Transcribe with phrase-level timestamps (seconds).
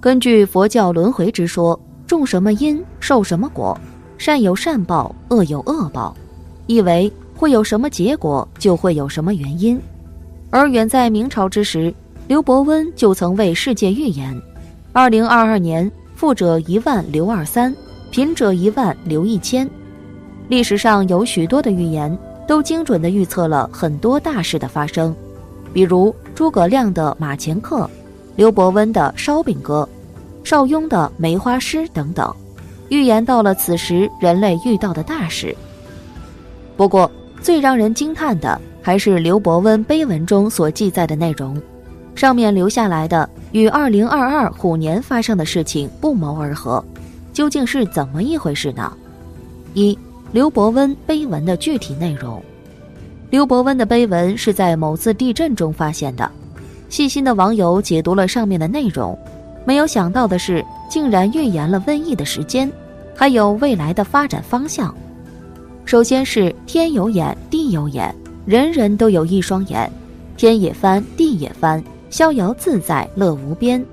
[0.00, 3.76] 根据佛教轮回之说，种什么因受什么果，
[4.16, 6.16] 善有善报，恶有恶报，
[6.68, 9.80] 意为会有什么结果，就会有什么原因。
[10.50, 11.92] 而远在明朝之时，
[12.28, 14.40] 刘伯温就曾为世界预言：
[14.92, 17.74] 二零二二年，富者一万留二三，
[18.12, 19.68] 贫者一万留一千。
[20.46, 25.12] 历史上有许多的预言，都精准地预测了很多大事的发生，
[25.72, 27.90] 比如诸葛亮的马前课。
[28.38, 29.86] 刘伯温的烧饼歌，
[30.44, 32.32] 邵雍的梅花诗等等，
[32.88, 35.52] 预言到了此时人类遇到的大事。
[36.76, 37.10] 不过，
[37.42, 41.60] 最让人惊叹的还是刘伯温碑文中所记载的内容，
[42.14, 46.84] 上面留下来的与二零二二虎年发生的事情不谋而合，
[47.32, 48.92] 究竟是怎么一回事呢？
[49.74, 49.98] 一、
[50.30, 52.40] 刘伯温碑文的具体内容。
[53.30, 56.30] 刘伯温的碑文是在某次地震中发现的。
[56.88, 59.16] 细心的网友解读了上面的内容，
[59.64, 62.70] 没有想到的是，竟然预言了瘟疫的时间，
[63.14, 64.94] 还有未来的发展方向。
[65.84, 68.14] 首先是天有眼，地有眼，
[68.46, 69.90] 人人都有一双眼，
[70.36, 73.84] 天也翻，地也翻，逍遥自在乐无边。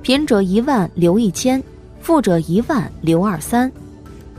[0.00, 1.62] 贫者一万留一千，
[2.00, 3.70] 富者一万留二三。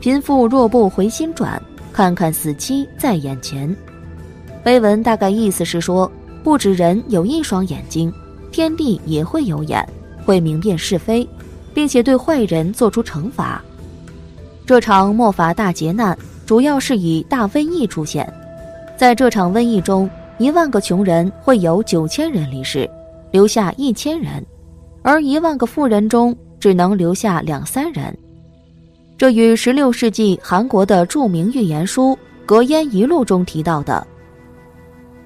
[0.00, 3.74] 贫富若不回心转，看看死期在眼前。
[4.64, 6.10] 碑文大概意思是说。
[6.42, 8.12] 不止人有一双眼睛，
[8.50, 9.86] 天地也会有眼，
[10.24, 11.28] 会明辨是非，
[11.74, 13.62] 并且对坏人做出惩罚。
[14.66, 16.16] 这场末法大劫难
[16.46, 18.32] 主要是以大瘟疫出现，
[18.96, 22.88] 在这场瘟疫中，一万个穷人会有九千人离世，
[23.30, 24.44] 留下一千人，
[25.02, 28.16] 而一万个富人中只能留下两三人。
[29.18, 32.12] 这与十六世纪韩国的著名预言书
[32.46, 34.06] 《格烟遗录》中提到的。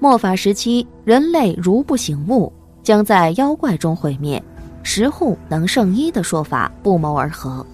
[0.05, 2.53] 末法时期，人类如不醒悟，
[2.83, 4.39] 将在妖怪中毁灭。
[4.83, 7.65] 十户能胜一的说法不谋而合。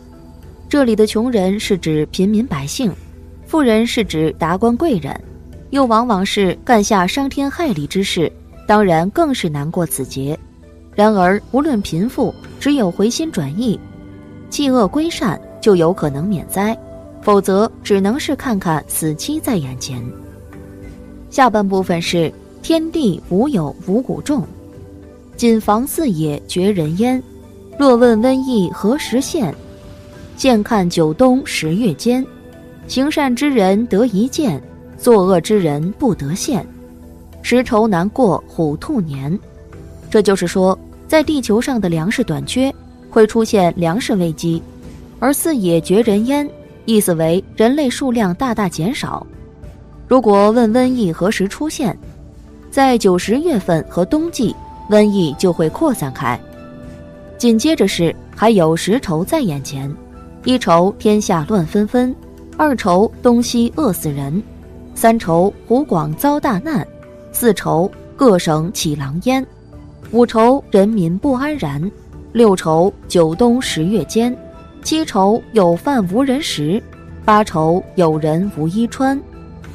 [0.70, 2.90] 这里的穷人是指平民百姓，
[3.46, 5.14] 富人是指达官贵人，
[5.72, 8.32] 又往往是干下伤天害理之事，
[8.66, 10.40] 当然更是难过此劫。
[10.96, 13.78] 然而，无论贫富，只有回心转意，
[14.50, 16.74] 弃恶归善，就有可能免灾；
[17.22, 20.02] 否则，只能是看看死期在眼前。
[21.32, 22.32] 下半部分是
[22.62, 24.46] 天地无有五谷种，
[25.38, 27.24] 谨防四野绝人烟。
[27.80, 29.56] 若问瘟疫何时现？
[30.36, 32.24] 现看九冬十月间。
[32.88, 34.62] 行善之人得一见，
[34.98, 36.66] 作恶之人不得现。
[37.42, 39.40] 时愁难过虎兔年。
[40.10, 40.78] 这就是说，
[41.08, 42.74] 在地球上的粮食短缺，
[43.10, 44.62] 会出现粮食危机；
[45.20, 46.48] 而四野绝人烟，
[46.84, 49.26] 意思为人类数量大大减少。
[50.12, 51.98] 如果问瘟疫何时出现，
[52.70, 54.54] 在九十月份和冬季，
[54.90, 56.38] 瘟疫就会扩散开。
[57.38, 59.90] 紧接着是还有十愁在眼前：
[60.44, 62.14] 一愁天下乱纷纷，
[62.58, 64.44] 二愁东西饿死人，
[64.94, 66.86] 三愁湖广遭大难，
[67.32, 69.48] 四愁各省起狼烟，
[70.12, 71.90] 五愁人民不安然，
[72.34, 74.38] 六愁九冬十月间，
[74.84, 76.84] 七愁有饭无人食，
[77.24, 79.18] 八愁有人无衣穿。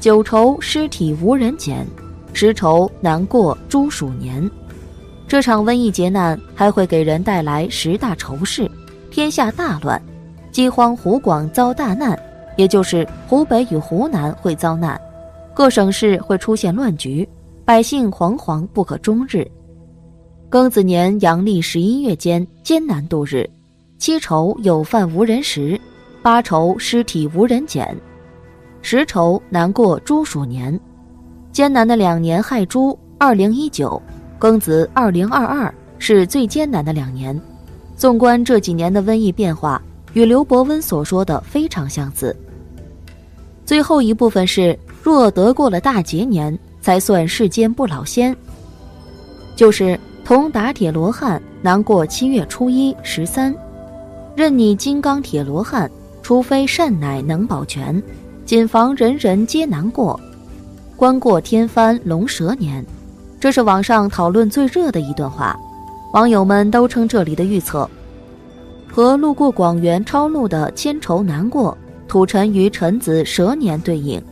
[0.06, 1.84] 九愁尸体无人捡，
[2.32, 4.48] 十愁难过猪鼠年。
[5.26, 8.70] 这场瘟疫劫难还会给人带来十大愁事：
[9.10, 10.00] 天下大乱，
[10.52, 12.16] 饥荒湖广遭大难，
[12.56, 14.96] 也就是湖北与湖南会遭难，
[15.52, 17.28] 各省市会出现乱局，
[17.64, 19.44] 百姓惶惶不可终日。
[20.48, 23.44] 庚子年阳历十一月间艰难度日，
[23.98, 25.76] 七愁有饭无人食，
[26.22, 27.92] 八愁尸体无人捡。
[28.82, 30.78] 十愁难过猪鼠年，
[31.52, 34.00] 艰难的两年亥猪二零一九，
[34.38, 37.38] 庚子二零二二是最艰难的两年。
[37.96, 39.80] 纵观这几年的瘟疫变化，
[40.12, 42.36] 与刘伯温所说的非常相似。
[43.64, 48.36] 最后一部分是若得过了大劫年，才算世间不老仙。
[49.56, 53.52] 就是同打铁罗汉难过七月初一十三，
[54.36, 55.90] 任你金刚铁罗汉，
[56.22, 58.00] 除非善乃能保全。
[58.46, 60.18] 谨防人人皆难过，
[60.94, 62.84] 关过天翻龙蛇年，
[63.40, 65.58] 这是网上讨论最热的一段话。
[66.12, 67.90] 网友们都称这里的预测
[68.88, 71.76] 和路过广元抄录的千愁难过
[72.06, 74.22] 土沉于辰子蛇年对应，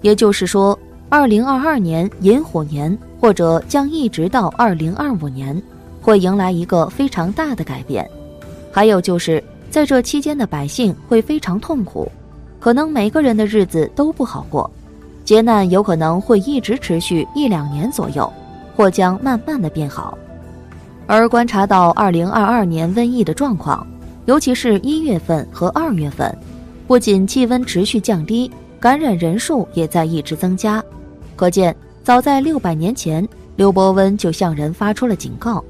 [0.00, 0.76] 也就是说，
[1.10, 5.62] 二零二二年寅虎年或者将一直到二零二五年，
[6.00, 8.08] 会迎来一个非常大的改变。
[8.72, 12.10] 还有就是在这期间的百姓会非常痛苦。
[12.60, 14.70] 可能每个人的日子都不好过，
[15.24, 18.30] 劫难有可能会一直持续一两年左右，
[18.76, 20.16] 或将慢慢的变好。
[21.06, 23.84] 而观察到二零二二年瘟疫的状况，
[24.26, 26.32] 尤其是一月份和二月份，
[26.86, 28.48] 不仅气温持续降低，
[28.78, 30.84] 感染人数也在一直增加。
[31.34, 31.74] 可见，
[32.04, 33.26] 早在六百年前，
[33.56, 35.64] 刘伯温就向人发出了警告，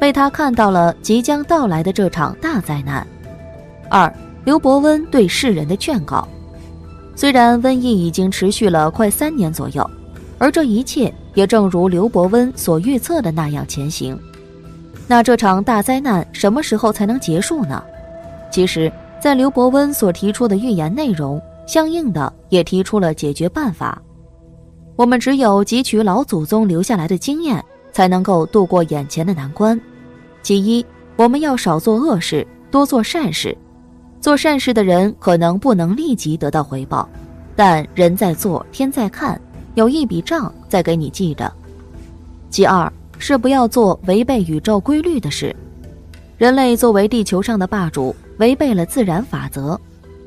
[0.00, 3.06] 被他看到了即将到来的这场大灾难。
[3.88, 4.12] 二，
[4.44, 6.26] 刘伯温对世人的劝告。
[7.14, 9.88] 虽然瘟疫已经持续了快三年左右，
[10.38, 14.18] 而这一切也正如刘伯温所预测的那样前行。
[15.06, 17.82] 那这场大灾难什么时候才能结束呢？
[18.50, 18.90] 其实，
[19.20, 24.00] 在刘伯温所提出的预言内容，相应的也提出了解决办法。
[24.96, 27.62] 我们只有汲取老祖宗留下来的经验，
[27.92, 29.78] 才能够度过眼前的难关。
[30.42, 30.84] 其一，
[31.16, 33.56] 我们要少做恶事，多做善事。
[34.22, 37.08] 做善事的人可能不能立即得到回报，
[37.56, 39.38] 但人在做，天在看，
[39.74, 41.52] 有一笔账在给你记着。
[42.48, 45.54] 其二是不要做违背宇宙规律的事。
[46.38, 49.76] 人类作为地球上的霸主，违背了自然法则，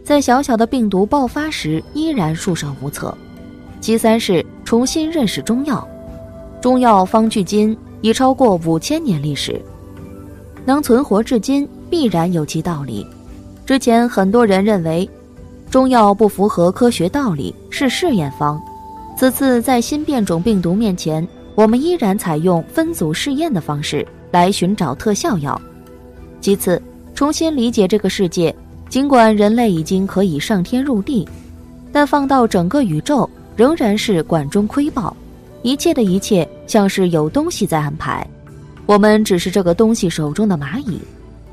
[0.03, 3.17] 在小小的病毒爆发时依然束手无策。
[3.79, 5.87] 其三是重新认识中药，
[6.59, 9.61] 中药方距今已超过五千年历史，
[10.65, 13.07] 能存活至今，必然有其道理。
[13.65, 15.09] 之前很多人认为，
[15.71, 18.61] 中药不符合科学道理，是试验方。
[19.17, 25.59] 此次在新变种病毒面前，我们依然采用分组试验的方式来寻找特效药。
[26.39, 26.79] 其次，
[27.15, 28.55] 重新理解这个世界，
[28.87, 31.27] 尽管人类已经可以上天入地，
[31.91, 35.15] 但放到整个宇宙，仍然是管中窥豹。
[35.63, 38.25] 一切的一切，像是有东西在安排，
[38.85, 40.99] 我们只是这个东西手中的蚂蚁。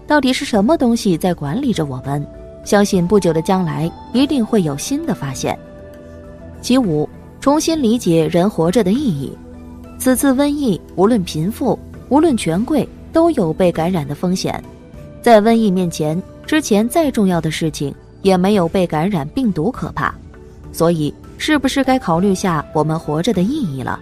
[0.06, 2.24] 到底是什么东西在管理着我们？
[2.64, 5.58] 相信不久的将来一定会有新的发现。
[6.60, 7.08] 其五，
[7.40, 9.36] 重新理解人活着的意义。
[9.98, 11.78] 此次瘟疫，无论贫富，
[12.08, 14.62] 无论权贵，都有被感染的风险。
[15.20, 20.14] 在瘟疫面前，之前再重要的事情也没有被感染病毒可怕。
[20.72, 23.98] 所以，是不是该考虑下我们活着的意义了？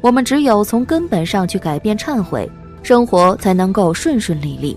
[0.00, 2.48] 我们只有从根本上去改变、忏悔，
[2.82, 4.76] 生活才能够顺顺利利。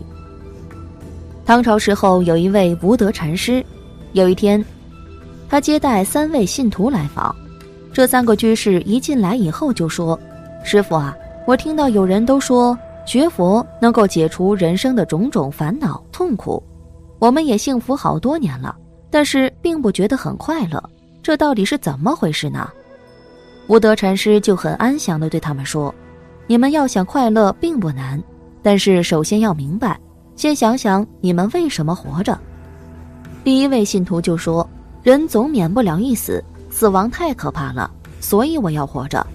[1.50, 3.66] 唐朝时候，有一位无德禅师。
[4.14, 4.64] 有一天，
[5.50, 7.36] 他接待三位信徒来访。
[7.92, 10.20] 这三个居士一进来以后就说
[10.64, 11.18] ：“师傅啊，
[11.48, 16.62] 我听到有人都说学佛能够解除人生的种种烦恼痛苦，
[17.18, 18.78] 我们也幸福好多年了，
[19.10, 20.80] 但是并不觉得很快乐。
[21.24, 22.70] 这到底是怎么回事呢？”
[23.66, 25.92] 无德禅师就很安详地对他们说
[26.46, 28.22] ：“你们要想快乐并不难，
[28.62, 30.00] 但是首先要明白。”
[30.40, 32.40] 先想想你们为什么活着。
[33.44, 34.66] 第一位信徒就说
[35.04, 37.92] ：“人总免不了一死，死亡太可怕了，
[38.22, 39.28] 所以我要活着。”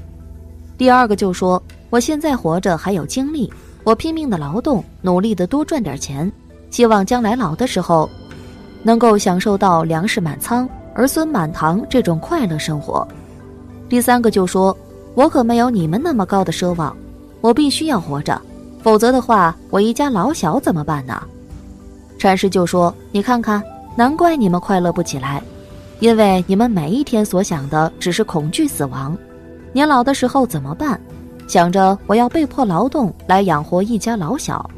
[0.78, 3.52] 第二个就说：“我现在活着还有精力，
[3.84, 6.32] 我拼命的劳动，努力的多赚点钱，
[6.70, 8.08] 希望将来老的时候，
[8.82, 13.06] 能够享受到粮食满仓、儿孙满堂这种快乐生活。”
[13.90, 14.74] 第三个就说
[15.14, 16.96] ：“我可没有你们那么高的奢望，
[17.42, 18.40] 我必须要活着。”
[18.84, 21.18] 否则的话，我一家老小怎么办呢？
[22.18, 23.62] 禅师就说：“你看看，
[23.96, 25.42] 难怪你们快乐不起来，
[26.00, 29.16] 因为你们每一天所想的只是恐惧死亡。
[29.72, 31.00] 年老的时候怎么办？
[31.48, 34.68] 想着我要被迫劳动来养活一家老小，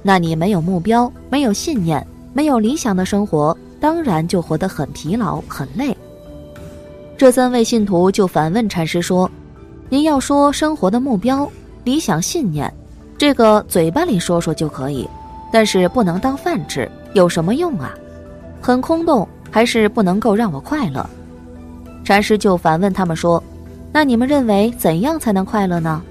[0.00, 5.96] 那你没有目标，没有信念，没有理想的生活，当然就活得很疲劳、很累。”
[7.18, 9.28] 这三位信徒就反问禅师说
[9.90, 11.50] ：“您要说生活的目标、
[11.82, 12.72] 理想、信念。”
[13.20, 15.06] 这个嘴巴里说说就可以，
[15.52, 17.94] 但是不能当饭吃，有什么用啊？
[18.62, 21.04] 很空洞，还是不能够让我快乐。
[22.02, 23.42] 禅师就反问他们说
[23.92, 26.02] ：“那你们认为怎样才能快乐呢？”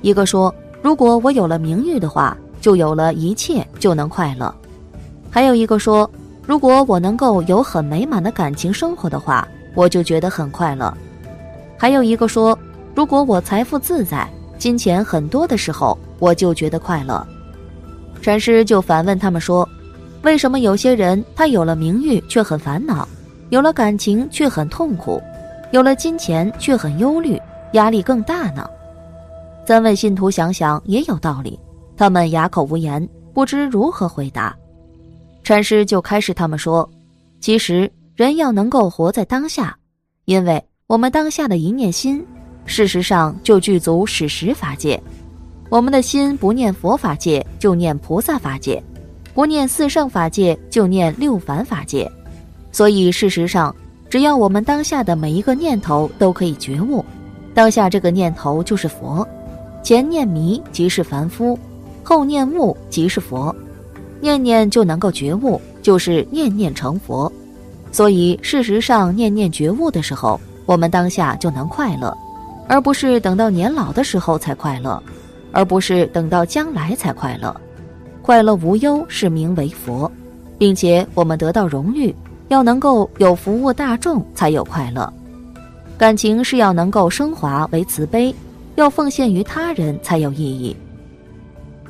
[0.00, 4.54] 一个说：“如果我有了名誉的话，就有了一切，就能快乐。”
[5.28, 6.08] 还有一个说
[6.46, 10.96] ：“如果我能够有很美满的感情生活的话，我就觉得很快乐。”
[11.76, 12.56] 还有一个说
[12.94, 14.24] ：“如果我财富自在，
[14.58, 17.24] 金钱很多的时候。”我就觉得快乐，
[18.20, 19.68] 禅师就反问他们说
[20.22, 23.06] ：“为什么有些人他有了名誉却很烦恼，
[23.50, 25.22] 有了感情却很痛苦，
[25.70, 27.40] 有了金钱却很忧虑，
[27.74, 28.68] 压力更大呢？”
[29.64, 31.56] 三位信徒想想也有道理，
[31.96, 34.52] 他们哑口无言，不知如何回答。
[35.44, 36.90] 禅师就开示他们说
[37.38, 39.78] ：“其实人要能够活在当下，
[40.24, 42.26] 因为我们当下的一念心，
[42.68, 45.02] 事实上就具足史实法界。”
[45.70, 48.80] 我们的心不念佛法界，就念菩萨法界；
[49.34, 52.10] 不念四圣法界，就念六凡法界。
[52.72, 53.74] 所以，事实上，
[54.08, 57.04] 只要我们当下的每一个念头都可以觉悟，
[57.52, 59.26] 当下这个念头就是佛。
[59.82, 61.58] 前念迷即是凡夫，
[62.02, 63.54] 后念悟即是佛。
[64.20, 67.30] 念念就能够觉悟，就是念念成佛。
[67.92, 72.16] 所以事实上，念念觉悟的时候，我们当下就能快乐，
[72.68, 75.02] 而不是等到年老的时候才快乐，
[75.50, 77.54] 而不是等到将来才快乐。
[78.20, 80.10] 快乐无忧是名为佛，
[80.58, 82.14] 并且我们得到荣誉，
[82.48, 85.10] 要能够有服务大众才有快乐。
[85.96, 88.32] 感情是要能够升华为慈悲，
[88.76, 90.76] 要奉献于他人才有意义。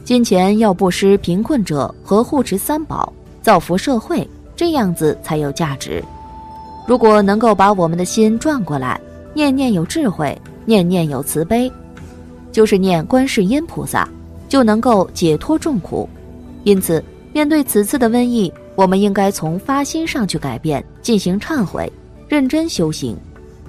[0.05, 6.03] 金钱要布施贫困者和护持三宝，造福社会，这样子才有价值。
[6.87, 8.99] 如果能够把我们的心转过来，
[9.35, 11.73] 念念有智慧，念念有慈悲，
[12.53, 14.07] 就是念观世音菩萨，
[14.51, 16.07] 就能够解脱众苦。
[16.63, 21.91] 因此，面对此次的瘟疫，我们应该从发心上去改变，进行忏悔，
[22.29, 23.17] 认真修行。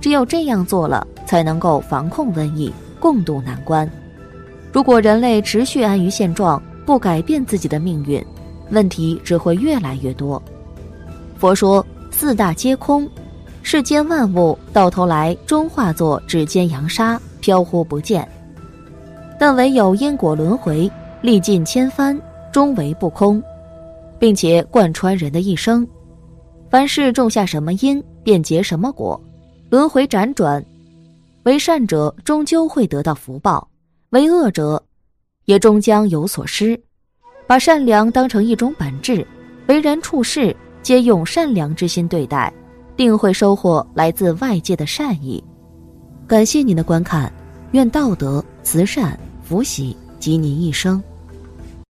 [0.01, 3.89] 只有这样做了，才能够防控瘟疫，共度难关。
[4.74, 8.22] 如果人类持续安于现状，不改变自己的命运，
[8.72, 10.41] 问题只会越来越多。
[11.38, 13.08] 佛说四大皆空，
[13.62, 18.28] 世间万物到头来终化作指尖扬沙，飘忽不见。
[19.39, 22.20] 但唯有因果轮回，历尽千帆，
[22.51, 23.42] 终为不空，
[24.18, 25.88] 并且贯穿人的一生。
[26.70, 29.20] 凡事种下什么因，便结什么果。
[29.70, 30.63] 轮回辗转，
[31.44, 33.68] 为善者终究会得到福报，
[34.10, 34.82] 为恶者
[35.46, 36.80] 也终将有所失。
[37.46, 39.25] 把善良当成一种本质，
[39.68, 42.51] 为人处事皆用善良之心对待，
[43.00, 45.41] 定会收获来自外界的善意。
[46.27, 47.32] 感谢您的观看，
[47.72, 51.01] 愿道德、慈善、福喜及您一生。